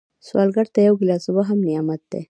سوالګر 0.27 0.67
ته 0.73 0.79
یو 0.87 0.95
ګیلاس 0.99 1.23
اوبه 1.27 1.43
هم 1.49 1.59
نعمت 1.67 2.01
دی 2.11 2.19